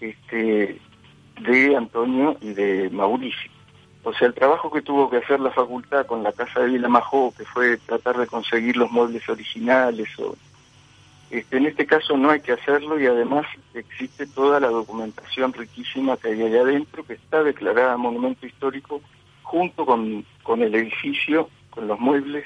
este, 0.00 0.80
de 1.40 1.76
Antonio 1.76 2.36
y 2.40 2.52
de 2.52 2.90
Mauricio. 2.90 3.50
O 4.02 4.12
sea, 4.14 4.28
el 4.28 4.34
trabajo 4.34 4.70
que 4.70 4.82
tuvo 4.82 5.10
que 5.10 5.18
hacer 5.18 5.40
la 5.40 5.50
facultad 5.50 6.06
con 6.06 6.22
la 6.22 6.32
casa 6.32 6.60
de 6.60 6.68
Vilamajó, 6.68 7.34
que 7.36 7.44
fue 7.44 7.76
tratar 7.76 8.16
de 8.16 8.26
conseguir 8.26 8.76
los 8.76 8.90
muebles 8.90 9.28
originales 9.28 10.08
o 10.18 10.34
este, 11.30 11.58
en 11.58 11.66
este 11.66 11.86
caso 11.86 12.16
no 12.16 12.30
hay 12.30 12.40
que 12.40 12.52
hacerlo 12.52 12.98
y 12.98 13.06
además 13.06 13.46
existe 13.74 14.26
toda 14.26 14.58
la 14.58 14.68
documentación 14.68 15.52
riquísima 15.52 16.16
que 16.16 16.28
hay 16.28 16.42
allá 16.42 16.62
adentro 16.62 17.04
que 17.04 17.12
está 17.12 17.44
declarada 17.44 17.96
monumento 17.96 18.46
histórico 18.46 19.00
junto 19.42 19.86
con, 19.86 20.24
con 20.42 20.62
el 20.62 20.74
edificio, 20.74 21.48
con 21.70 21.86
los 21.86 22.00
muebles, 22.00 22.44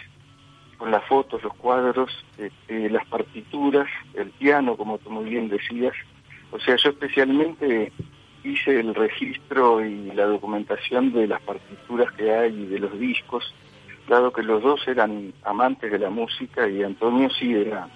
con 0.78 0.90
las 0.90 1.04
fotos, 1.04 1.42
los 1.42 1.54
cuadros, 1.54 2.10
este, 2.38 2.90
las 2.90 3.06
partituras, 3.06 3.88
el 4.14 4.30
piano, 4.30 4.76
como 4.76 4.98
tú 4.98 5.10
muy 5.10 5.30
bien 5.30 5.48
decías. 5.48 5.94
O 6.50 6.58
sea, 6.58 6.76
yo 6.76 6.90
especialmente 6.90 7.92
hice 8.44 8.80
el 8.80 8.94
registro 8.94 9.84
y 9.84 10.10
la 10.12 10.26
documentación 10.26 11.12
de 11.12 11.26
las 11.26 11.40
partituras 11.42 12.12
que 12.12 12.32
hay 12.32 12.52
y 12.52 12.66
de 12.66 12.78
los 12.78 12.98
discos, 12.98 13.54
dado 14.08 14.32
que 14.32 14.42
los 14.42 14.62
dos 14.62 14.86
eran 14.86 15.32
amantes 15.44 15.90
de 15.90 15.98
la 15.98 16.10
música 16.10 16.68
y 16.68 16.82
Antonio 16.82 17.28
sí 17.30 17.54
era 17.54 17.88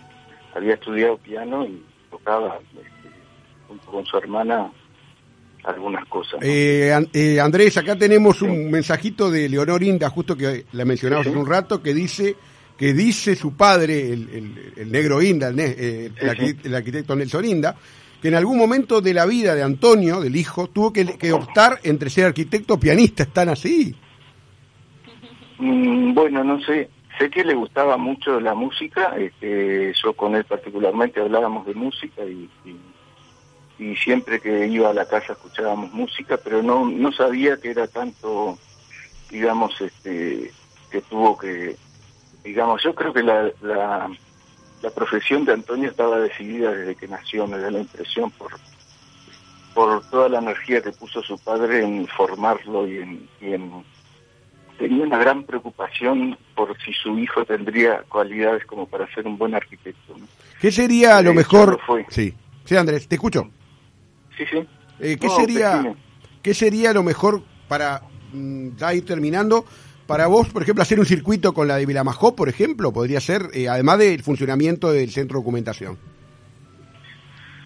había 0.54 0.74
estudiado 0.74 1.18
piano 1.18 1.66
y 1.66 1.82
tocaba 2.10 2.58
este, 2.72 3.10
junto 3.68 3.86
con 3.90 4.06
su 4.06 4.16
hermana 4.16 4.70
algunas 5.64 6.06
cosas. 6.06 6.40
Eh, 6.42 6.92
eh, 7.12 7.40
Andrés, 7.40 7.76
acá 7.76 7.96
tenemos 7.96 8.40
un 8.42 8.70
mensajito 8.70 9.30
de 9.30 9.48
Leonor 9.48 9.82
Inda, 9.82 10.08
justo 10.08 10.36
que 10.36 10.64
la 10.72 10.84
mencionamos 10.84 11.26
hace 11.26 11.36
un 11.36 11.46
rato, 11.46 11.82
que 11.82 11.92
dice 11.92 12.36
que 12.78 12.94
dice 12.94 13.34
su 13.34 13.54
padre, 13.54 14.12
el, 14.12 14.90
negro 14.90 15.20
Inda, 15.20 15.50
eh, 15.50 16.10
el, 16.64 16.74
arquitecto 16.74 17.16
Nelson 17.16 17.44
Inda, 17.44 17.76
que 18.22 18.28
en 18.28 18.36
algún 18.36 18.56
momento 18.56 19.00
de 19.00 19.12
la 19.12 19.26
vida 19.26 19.54
de 19.54 19.62
Antonio, 19.62 20.20
del 20.20 20.36
hijo, 20.36 20.68
tuvo 20.68 20.92
que, 20.92 21.18
que 21.18 21.32
optar 21.32 21.80
entre 21.82 22.08
ser 22.08 22.26
arquitecto 22.26 22.74
o 22.74 22.80
pianista. 22.80 23.24
¿Están 23.24 23.48
así? 23.48 23.94
Mm, 25.58 26.14
bueno, 26.14 26.44
no 26.44 26.60
sé 26.62 26.88
sé 27.18 27.30
que 27.30 27.44
le 27.44 27.54
gustaba 27.54 27.96
mucho 27.96 28.40
la 28.40 28.54
música, 28.54 29.16
este, 29.18 29.92
yo 30.02 30.12
con 30.14 30.36
él 30.36 30.44
particularmente 30.44 31.20
hablábamos 31.20 31.66
de 31.66 31.74
música 31.74 32.24
y, 32.24 32.48
y, 33.78 33.96
siempre 33.96 34.40
que 34.40 34.66
iba 34.66 34.90
a 34.90 34.94
la 34.94 35.06
casa 35.06 35.32
escuchábamos 35.32 35.92
música, 35.92 36.38
pero 36.42 36.62
no, 36.62 36.84
no 36.84 37.12
sabía 37.12 37.56
que 37.58 37.70
era 37.70 37.86
tanto, 37.86 38.58
digamos, 39.30 39.80
este, 39.80 40.52
que 40.90 41.00
tuvo 41.02 41.38
que, 41.38 41.76
digamos, 42.48 42.82
yo 42.82 42.94
creo 42.94 43.12
que 43.12 43.22
la, 43.22 43.50
la, 43.62 44.10
la 44.82 44.90
profesión 44.90 45.44
de 45.44 45.52
Antonio 45.52 45.90
estaba 45.90 46.18
decidida 46.18 46.72
desde 46.72 46.96
que 46.96 47.08
nació, 47.08 47.46
me 47.46 47.58
da 47.58 47.70
la 47.70 47.80
impresión 47.80 48.30
por 48.32 48.52
por 49.74 50.02
toda 50.10 50.28
la 50.28 50.40
energía 50.40 50.80
que 50.80 50.90
puso 50.90 51.22
su 51.22 51.38
padre 51.38 51.84
en 51.84 52.08
formarlo 52.08 52.88
y 52.88 52.98
en, 52.98 53.28
y 53.40 53.52
en 53.52 53.84
tenía 54.76 55.04
una 55.04 55.18
gran 55.18 55.44
preocupación 55.44 56.36
por 56.56 56.76
si 56.82 56.92
su 56.92 57.16
hijo 57.18 57.44
tendría 57.44 58.02
cualidades 58.08 58.64
como 58.64 58.86
para 58.86 59.12
ser 59.14 59.26
un 59.26 59.36
buen 59.36 59.54
arquitecto. 59.54 60.14
¿Qué 60.60 60.72
sería 60.72 61.20
lo 61.22 61.34
mejor? 61.34 61.78
Sí, 62.08 62.34
sí, 62.64 62.76
Andrés, 62.76 63.06
te 63.06 63.16
escucho. 63.16 63.50
Sí, 64.36 64.44
sí. 64.50 64.66
Eh, 65.00 65.16
¿qué, 65.20 65.28
sería, 65.28 65.94
¿Qué 66.42 66.54
sería 66.54 66.92
lo 66.92 67.02
mejor 67.02 67.42
para, 67.68 68.02
mm, 68.32 68.76
ya 68.76 68.94
ir 68.94 69.04
terminando, 69.04 69.64
para 70.08 70.26
vos, 70.26 70.48
por 70.48 70.62
ejemplo, 70.62 70.82
hacer 70.82 70.98
un 70.98 71.04
circuito 71.04 71.52
con 71.52 71.68
la 71.68 71.76
de 71.76 71.84
Vilamajó, 71.84 72.34
por 72.34 72.48
ejemplo? 72.48 72.92
Podría 72.92 73.20
ser, 73.20 73.42
eh, 73.52 73.68
además 73.68 73.98
del 73.98 74.22
funcionamiento 74.22 74.90
del 74.90 75.10
centro 75.10 75.34
de 75.34 75.42
documentación. 75.42 75.98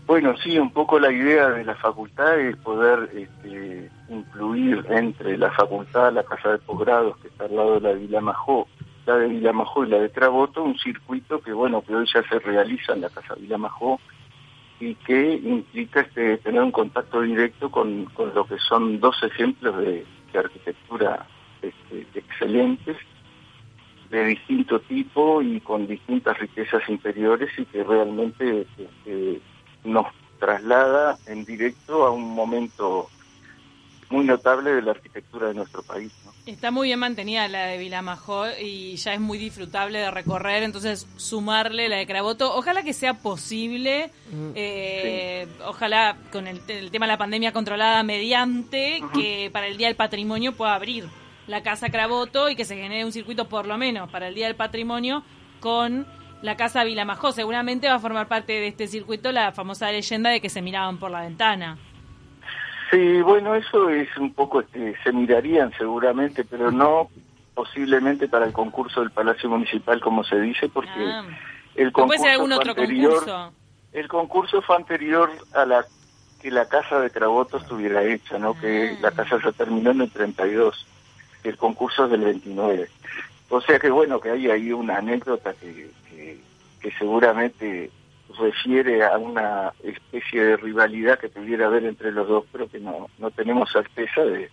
Bueno, 0.08 0.34
sí, 0.42 0.58
un 0.58 0.72
poco 0.72 0.98
la 0.98 1.12
idea 1.12 1.50
de 1.50 1.64
la 1.64 1.76
facultad 1.76 2.38
es 2.40 2.56
poder 2.56 3.08
este, 3.14 3.88
incluir 4.08 4.84
entre 4.90 5.38
la 5.38 5.52
facultad, 5.52 6.12
la 6.12 6.24
casa 6.24 6.50
de 6.50 6.58
posgrados 6.58 7.16
que 7.18 7.28
está 7.28 7.44
al 7.44 7.54
lado 7.54 7.74
de 7.74 7.80
la 7.80 7.88
de 7.90 8.00
Vilamajó, 8.00 8.66
la 9.06 9.16
de 9.18 9.28
Vilamajó 9.28 9.84
y 9.84 9.90
la 9.90 10.00
de 10.00 10.08
Traboto, 10.08 10.64
un 10.64 10.76
circuito 10.76 11.40
que 11.40 11.52
bueno 11.52 11.82
que 11.82 11.94
hoy 11.94 12.06
ya 12.12 12.22
se 12.28 12.40
realiza 12.40 12.92
en 12.92 13.02
la 13.02 13.10
casa 13.10 13.34
de 13.36 13.42
Vilamajó 13.42 14.00
y 14.80 14.96
que 14.96 15.34
implica 15.34 16.00
este, 16.00 16.38
tener 16.38 16.60
un 16.60 16.72
contacto 16.72 17.20
directo 17.20 17.70
con, 17.70 18.06
con 18.06 18.34
lo 18.34 18.44
que 18.44 18.58
son 18.58 18.98
dos 18.98 19.16
ejemplos 19.22 19.78
de, 19.78 20.04
arquitectura 20.34 21.26
este, 21.62 22.06
excelentes 22.18 22.96
de 24.10 24.26
distinto 24.26 24.78
tipo 24.80 25.40
y 25.40 25.60
con 25.60 25.86
distintas 25.86 26.38
riquezas 26.38 26.82
interiores 26.88 27.50
y 27.58 27.64
que 27.64 27.82
realmente 27.82 28.66
este, 28.76 29.40
nos 29.84 30.06
traslada 30.38 31.16
en 31.26 31.44
directo 31.44 32.04
a 32.04 32.10
un 32.10 32.34
momento 32.34 33.08
muy 34.10 34.26
notable 34.26 34.74
de 34.74 34.82
la 34.82 34.90
arquitectura 34.90 35.48
de 35.48 35.54
nuestro 35.54 35.82
país. 35.82 36.12
Está 36.44 36.70
muy 36.70 36.88
bien 36.88 36.98
mantenida 36.98 37.48
la 37.48 37.66
de 37.66 37.78
Vilamajó 37.78 38.44
y 38.60 38.96
ya 38.96 39.14
es 39.14 39.20
muy 39.20 39.38
disfrutable 39.38 40.00
de 40.00 40.10
recorrer, 40.10 40.64
entonces 40.64 41.08
sumarle 41.16 41.88
la 41.88 41.96
de 41.96 42.06
Craboto, 42.06 42.54
ojalá 42.54 42.82
que 42.82 42.92
sea 42.92 43.14
posible, 43.14 44.10
eh, 44.54 45.46
ojalá 45.64 46.18
con 46.30 46.46
el, 46.46 46.60
tema 46.90 47.06
de 47.06 47.12
la 47.12 47.18
pandemia 47.18 47.52
controlada 47.52 48.02
mediante 48.02 49.00
que 49.14 49.48
para 49.52 49.68
el 49.68 49.76
Día 49.76 49.86
del 49.86 49.96
Patrimonio 49.96 50.52
pueda 50.52 50.74
abrir 50.74 51.08
la 51.52 51.62
Casa 51.62 51.90
Craboto 51.90 52.48
y 52.48 52.56
que 52.56 52.64
se 52.64 52.76
genere 52.76 53.04
un 53.04 53.12
circuito 53.12 53.46
por 53.46 53.66
lo 53.66 53.76
menos 53.76 54.10
para 54.10 54.28
el 54.28 54.34
Día 54.34 54.46
del 54.46 54.56
Patrimonio 54.56 55.22
con 55.60 56.06
la 56.40 56.56
casa 56.56 56.82
Vilamajó. 56.82 57.30
Seguramente 57.30 57.88
va 57.88 57.96
a 57.96 57.98
formar 57.98 58.26
parte 58.26 58.54
de 58.54 58.68
este 58.68 58.86
circuito 58.86 59.30
la 59.32 59.52
famosa 59.52 59.92
leyenda 59.92 60.30
de 60.30 60.40
que 60.40 60.48
se 60.48 60.62
miraban 60.62 60.96
por 60.96 61.10
la 61.10 61.20
ventana. 61.20 61.76
Sí, 62.90 63.20
bueno, 63.20 63.54
eso 63.54 63.90
es 63.90 64.08
un 64.16 64.32
poco, 64.32 64.60
este, 64.60 64.96
se 65.04 65.12
mirarían 65.12 65.70
seguramente, 65.76 66.42
pero 66.42 66.70
no 66.70 67.10
posiblemente 67.52 68.28
para 68.28 68.46
el 68.46 68.54
concurso 68.54 69.00
del 69.00 69.10
Palacio 69.10 69.50
Municipal, 69.50 70.00
como 70.00 70.24
se 70.24 70.40
dice, 70.40 70.70
porque 70.70 71.04
ah. 71.04 71.22
el 71.74 71.92
concurso 71.92 72.24
algún 72.28 72.52
otro 72.52 72.74
concurso. 72.74 73.52
El 73.92 74.08
concurso 74.08 74.62
fue 74.62 74.76
anterior 74.76 75.30
a 75.52 75.66
la 75.66 75.84
que 76.40 76.50
la 76.50 76.66
casa 76.66 76.98
de 76.98 77.10
Craboto 77.10 77.58
estuviera 77.58 78.02
hecha, 78.04 78.38
¿no? 78.38 78.58
Que 78.58 78.94
ah. 78.96 78.98
la 79.02 79.10
casa 79.10 79.38
se 79.38 79.52
terminó 79.52 79.90
en 79.90 80.00
el 80.00 80.10
32, 80.10 80.86
el 81.44 81.56
concurso 81.56 82.08
del 82.08 82.22
29. 82.22 82.88
O 83.48 83.60
sea 83.60 83.78
que 83.78 83.90
bueno, 83.90 84.20
que 84.20 84.30
hay 84.30 84.48
ahí 84.48 84.72
una 84.72 84.96
anécdota 84.96 85.52
que, 85.54 85.90
que, 86.80 86.90
seguramente 86.98 87.90
refiere 88.38 89.04
a 89.04 89.18
una 89.18 89.72
especie 89.82 90.42
de 90.42 90.56
rivalidad 90.56 91.18
que 91.18 91.28
pudiera 91.28 91.66
haber 91.66 91.84
entre 91.84 92.10
los 92.12 92.26
dos, 92.26 92.44
pero 92.50 92.68
que 92.68 92.80
no, 92.80 93.08
no 93.18 93.30
tenemos 93.30 93.70
certeza 93.70 94.22
de, 94.22 94.50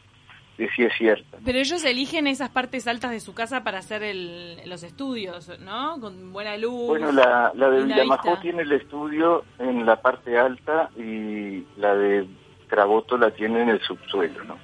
si 0.76 0.84
es 0.84 0.94
cierta. 0.98 1.38
Pero 1.44 1.58
ellos 1.58 1.84
eligen 1.86 2.28
esas 2.28 2.50
partes 2.50 2.88
altas 2.88 3.12
de 3.12 3.20
su 3.20 3.34
casa 3.34 3.64
para 3.64 3.80
hacer 3.80 4.04
el, 4.04 4.62
los 4.66 4.84
estudios, 4.84 5.58
¿no? 5.60 6.00
Con 6.00 6.34
buena 6.34 6.58
luz. 6.58 6.88
Bueno, 6.88 7.12
la, 7.12 7.52
la 7.56 7.70
de 7.70 7.86
Villamajó 7.86 8.38
tiene 8.40 8.64
el 8.64 8.72
estudio 8.74 9.46
en 9.58 9.86
la 9.86 9.96
parte 10.02 10.38
alta 10.38 10.90
y 10.98 11.64
la 11.78 11.96
de 11.96 12.28
Craboto 12.68 13.18
la 13.18 13.32
tiene 13.32 13.62
en 13.62 13.70
el 13.70 13.82
subsuelo, 13.82 14.44
¿no? 14.44 14.58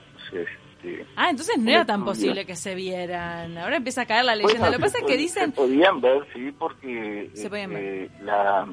Ah, 1.15 1.29
entonces 1.29 1.57
no 1.57 1.69
era 1.69 1.85
tan 1.85 2.03
posible 2.03 2.45
que 2.45 2.55
se 2.55 2.75
vieran. 2.75 3.57
Ahora 3.57 3.77
empieza 3.77 4.01
a 4.01 4.05
caer 4.05 4.25
la 4.25 4.35
leyenda. 4.35 4.69
Lo 4.69 4.77
que 4.77 4.83
pasa 4.83 4.99
es 4.99 5.05
que 5.05 5.17
dicen... 5.17 5.51
Se 5.51 5.55
podían 5.55 6.01
ver, 6.01 6.25
sí, 6.33 6.51
porque 6.57 7.31
eh, 7.35 8.09
La, 8.21 8.67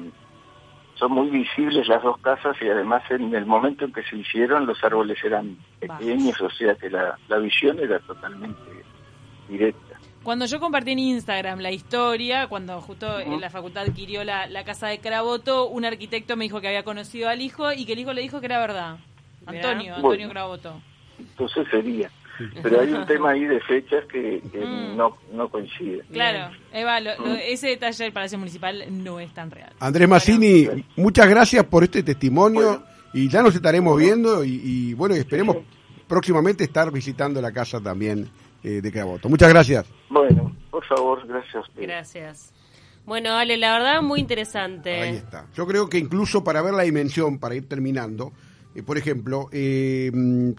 son 0.95 1.11
muy 1.11 1.29
visibles 1.29 1.87
las 1.87 2.03
dos 2.03 2.17
casas 2.19 2.55
y 2.61 2.67
además 2.67 3.03
en 3.09 3.33
el 3.33 3.45
momento 3.45 3.85
en 3.85 3.93
que 3.93 4.03
se 4.03 4.17
hicieron 4.17 4.65
los 4.65 4.83
árboles 4.83 5.17
eran 5.23 5.57
pequeños, 5.79 6.39
o 6.39 6.49
sea 6.49 6.75
que 6.75 6.89
la, 6.89 7.17
la 7.27 7.37
visión 7.39 7.79
era 7.79 7.99
totalmente 7.99 8.61
directa. 9.49 9.99
Cuando 10.23 10.45
yo 10.45 10.59
compartí 10.59 10.91
en 10.91 10.99
Instagram 10.99 11.59
la 11.59 11.71
historia, 11.71 12.47
cuando 12.47 12.79
justo 12.79 13.19
en 13.19 13.41
la 13.41 13.49
facultad 13.49 13.83
adquirió 13.83 14.23
la, 14.23 14.47
la 14.47 14.63
casa 14.63 14.87
de 14.87 14.99
Caraboto, 14.99 15.67
un 15.67 15.83
arquitecto 15.83 16.37
me 16.37 16.45
dijo 16.45 16.61
que 16.61 16.67
había 16.67 16.83
conocido 16.83 17.27
al 17.27 17.41
hijo 17.41 17.73
y 17.73 17.85
que 17.85 17.93
el 17.93 17.99
hijo 17.99 18.13
le 18.13 18.21
dijo 18.21 18.39
que 18.39 18.45
era 18.45 18.59
verdad. 18.59 18.97
Antonio, 19.45 19.95
Antonio 19.95 20.27
Caraboto 20.29 20.81
entonces 21.19 21.67
sería. 21.69 22.09
Pero 22.61 22.81
hay 22.81 22.91
un 22.91 23.05
tema 23.07 23.31
ahí 23.31 23.45
de 23.45 23.59
fechas 23.61 24.05
que, 24.05 24.41
mm. 24.53 24.97
no, 24.97 25.17
no 25.31 25.49
coincide. 25.49 26.03
Claro, 26.11 26.55
Eva, 26.71 26.99
mm. 26.99 27.37
ese 27.43 27.67
detalle 27.67 28.03
del 28.03 28.13
Palacio 28.13 28.37
Municipal 28.37 28.85
no 28.89 29.19
es 29.19 29.33
tan 29.33 29.51
real. 29.51 29.71
Andrés 29.79 30.09
Massini, 30.09 30.67
muchas 30.95 31.29
gracias 31.29 31.63
por 31.65 31.83
este 31.83 32.01
testimonio 32.03 32.83
Y 33.13 33.29
ya 33.29 33.43
nos 33.43 33.53
estaremos 33.53 33.97
viendo 33.97 34.43
y, 34.43 34.59
y 34.63 34.93
bueno, 34.95 35.13
esperemos 35.13 35.57
próximamente 36.07 36.63
estar 36.63 36.91
visitando 36.91 37.41
la 37.41 37.51
casa 37.51 37.79
también 37.79 38.29
eh, 38.63 38.81
de 38.81 38.91
Craboto. 38.91 39.29
Muchas 39.29 39.49
gracias. 39.49 39.85
Bueno, 40.09 40.55
por 40.71 40.85
favor, 40.85 41.27
gracias. 41.27 41.65
Gracias. 41.75 42.53
Bueno, 43.05 43.33
Ale, 43.35 43.57
la 43.57 43.73
verdad 43.73 44.01
muy 44.01 44.21
interesante. 44.21 45.01
Ahí 45.01 45.15
está. 45.17 45.47
Yo 45.53 45.67
creo 45.67 45.89
que 45.89 45.97
incluso 45.97 46.43
para 46.43 46.61
ver 46.61 46.73
la 46.73 46.83
dimensión, 46.83 47.39
para 47.39 47.55
ir 47.55 47.67
terminando, 47.67 48.31
por 48.81 48.97
ejemplo, 48.97 49.49
eh, 49.51 50.11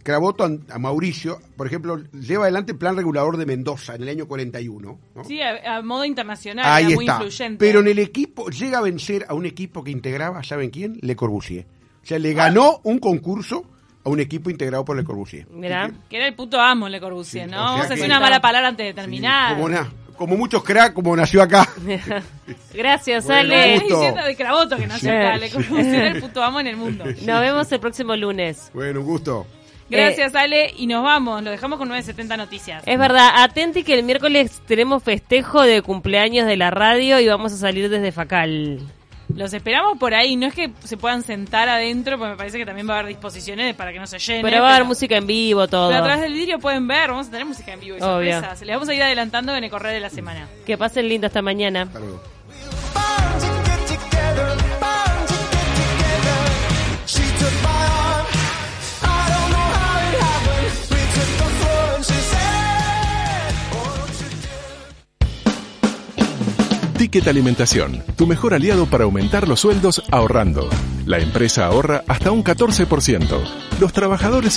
Craboto 0.02 0.44
a, 0.44 0.78
Mauricio, 0.78 1.40
por 1.56 1.66
ejemplo, 1.66 1.98
lleva 2.12 2.44
adelante 2.44 2.72
el 2.72 2.78
plan 2.78 2.96
regulador 2.96 3.36
de 3.36 3.44
Mendoza 3.46 3.96
en 3.96 4.02
el 4.02 4.08
año 4.08 4.28
41. 4.28 4.98
¿no? 5.16 5.24
Sí, 5.24 5.40
a, 5.40 5.76
a 5.78 5.82
modo 5.82 6.04
internacional, 6.04 6.64
Ahí 6.66 6.86
era 6.86 6.94
muy 6.94 7.04
está. 7.06 7.14
influyente. 7.16 7.58
Pero 7.58 7.80
en 7.80 7.88
el 7.88 7.98
equipo, 7.98 8.48
llega 8.50 8.78
a 8.78 8.82
vencer 8.82 9.26
a 9.28 9.34
un 9.34 9.46
equipo 9.46 9.82
que 9.82 9.90
integraba, 9.90 10.42
¿saben 10.44 10.70
quién? 10.70 10.98
Le 11.02 11.16
Corbusier. 11.16 11.66
O 12.02 12.06
sea, 12.06 12.18
le 12.18 12.32
ganó 12.34 12.80
un 12.84 12.98
concurso 12.98 13.64
a 14.04 14.10
un 14.10 14.20
equipo 14.20 14.50
integrado 14.50 14.84
por 14.84 14.96
Le 14.96 15.02
Corbusier. 15.04 15.48
Mirá. 15.50 15.90
Que 16.10 16.18
era 16.18 16.28
el 16.28 16.34
puto 16.34 16.60
amo 16.60 16.88
Le 16.88 17.00
Corbusier, 17.00 17.46
Sí, 17.46 17.50
¿no? 17.50 17.62
o 17.74 17.78
sea 17.78 17.88
Vamos 17.88 18.02
a 18.02 18.04
una 18.04 18.20
mala 18.20 18.40
palabra 18.40 18.68
antes 18.68 18.86
de 18.86 18.94
terminar. 18.94 19.54
Como, 19.56 19.68
na- 19.68 19.90
como 20.16 20.36
muchos 20.36 20.62
crack, 20.64 20.92
como 20.94 21.14
nació 21.16 21.42
acá. 21.42 21.68
Gracias, 22.74 23.24
Bueno, 23.26 23.48
No, 23.48 23.54
Ale. 23.54 23.74
estás 23.74 23.88
diciendo 23.88 24.22
de 24.24 24.36
Craboto 24.36 24.76
que 24.76 24.86
nació 24.86 25.10
Sí. 25.10 25.16
acá. 25.16 25.36
Le 25.36 25.50
Corbusier 25.50 25.94
era 25.94 26.08
el 26.08 26.20
puto 26.20 26.42
amo 26.42 26.60
en 26.60 26.66
el 26.68 26.76
mundo. 26.76 27.04
Nos 27.22 27.40
vemos 27.40 27.70
el 27.72 27.80
próximo 27.80 28.16
lunes. 28.16 28.70
Bueno, 28.74 29.00
un 29.00 29.06
gusto. 29.06 29.46
Gracias, 29.90 30.34
Ale. 30.34 30.72
Y 30.78 30.86
nos 30.86 31.04
vamos. 31.04 31.42
Lo 31.42 31.50
dejamos 31.50 31.78
con 31.78 31.88
970 31.88 32.36
Noticias. 32.38 32.82
Es 32.86 32.98
verdad, 32.98 33.30
atenti 33.44 33.84
que 33.84 33.94
el 33.94 34.02
miércoles 34.02 34.62
tenemos 34.66 35.02
festejo 35.02 35.62
de 35.62 35.82
cumpleaños 35.82 36.46
de 36.46 36.56
la 36.56 36.70
radio 36.70 37.20
y 37.20 37.28
vamos 37.28 37.52
a 37.52 37.56
salir 37.56 37.90
desde 37.90 38.10
Facal. 38.10 38.80
Los 39.34 39.52
esperamos 39.52 39.98
por 39.98 40.14
ahí. 40.14 40.36
No 40.36 40.46
es 40.46 40.54
que 40.54 40.70
se 40.84 40.96
puedan 40.96 41.22
sentar 41.22 41.68
adentro, 41.68 42.18
porque 42.18 42.30
me 42.32 42.36
parece 42.36 42.58
que 42.58 42.66
también 42.66 42.88
va 42.88 42.96
a 42.96 42.98
haber 43.00 43.08
disposiciones 43.08 43.74
para 43.74 43.92
que 43.92 43.98
no 43.98 44.06
se 44.06 44.18
llene. 44.18 44.42
Pero 44.42 44.62
va 44.62 44.70
a 44.70 44.76
haber 44.76 44.86
música 44.86 45.16
en 45.16 45.26
vivo, 45.26 45.66
todo. 45.66 45.88
Pero 45.88 46.00
a 46.00 46.04
través 46.04 46.22
del 46.22 46.32
vidrio 46.32 46.58
pueden 46.58 46.86
ver. 46.86 47.10
Vamos 47.10 47.28
a 47.28 47.30
tener 47.30 47.46
música 47.46 47.72
en 47.72 47.80
vivo 47.80 47.96
y 47.96 48.02
Obvio. 48.02 48.32
sorpresas. 48.34 48.60
Les 48.62 48.74
vamos 48.74 48.88
a 48.88 48.94
ir 48.94 49.02
adelantando 49.02 49.54
en 49.54 49.64
el 49.64 49.70
correo 49.70 49.92
de 49.92 50.00
la 50.00 50.10
semana. 50.10 50.48
Que 50.64 50.78
pasen 50.78 51.08
lindo 51.08 51.26
hasta 51.26 51.42
mañana. 51.42 51.82
Hasta 51.82 51.98
luego. 51.98 52.22
Ticket 67.04 67.28
Alimentación, 67.28 68.02
tu 68.16 68.26
mejor 68.26 68.54
aliado 68.54 68.86
para 68.86 69.04
aumentar 69.04 69.46
los 69.46 69.60
sueldos 69.60 70.02
ahorrando. 70.10 70.70
La 71.04 71.18
empresa 71.18 71.66
ahorra 71.66 72.02
hasta 72.08 72.30
un 72.30 72.42
14%. 72.42 73.44
Los 73.78 73.92
trabajadores 73.92 74.52